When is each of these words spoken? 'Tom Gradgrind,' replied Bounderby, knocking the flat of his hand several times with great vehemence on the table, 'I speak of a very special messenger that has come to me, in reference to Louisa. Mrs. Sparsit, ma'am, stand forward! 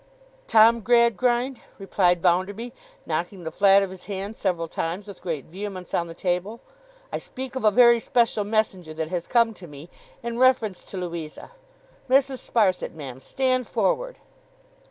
'Tom 0.47 0.79
Gradgrind,' 0.81 1.61
replied 1.77 2.23
Bounderby, 2.23 2.73
knocking 3.05 3.43
the 3.43 3.51
flat 3.51 3.83
of 3.83 3.91
his 3.91 4.05
hand 4.05 4.35
several 4.35 4.67
times 4.67 5.05
with 5.05 5.21
great 5.21 5.45
vehemence 5.45 5.93
on 5.93 6.07
the 6.07 6.15
table, 6.15 6.59
'I 7.13 7.19
speak 7.19 7.55
of 7.55 7.63
a 7.63 7.69
very 7.69 7.99
special 7.99 8.43
messenger 8.43 8.95
that 8.95 9.09
has 9.09 9.27
come 9.27 9.53
to 9.53 9.67
me, 9.67 9.91
in 10.23 10.39
reference 10.39 10.83
to 10.85 10.97
Louisa. 10.97 11.51
Mrs. 12.09 12.39
Sparsit, 12.39 12.93
ma'am, 12.95 13.19
stand 13.19 13.67
forward! 13.67 14.17